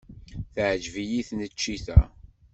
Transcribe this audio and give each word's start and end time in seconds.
Teɛjeb-iyi 0.53 1.21
tneččit-a. 1.27 1.99